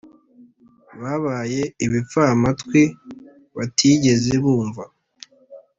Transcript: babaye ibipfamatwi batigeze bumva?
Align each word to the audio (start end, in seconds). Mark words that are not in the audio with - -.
babaye 1.01 1.61
ibipfamatwi 1.85 2.81
batigeze 3.55 4.33
bumva? 4.43 4.83